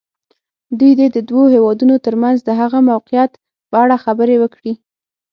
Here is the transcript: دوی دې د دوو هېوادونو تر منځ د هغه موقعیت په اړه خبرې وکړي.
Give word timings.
دوی 0.79 0.91
دې 0.99 1.07
د 1.15 1.17
دوو 1.29 1.43
هېوادونو 1.55 1.95
تر 2.05 2.15
منځ 2.23 2.37
د 2.43 2.49
هغه 2.61 2.79
موقعیت 2.91 3.31
په 3.69 3.75
اړه 3.83 3.95
خبرې 4.05 4.35
وکړي. 4.39 4.73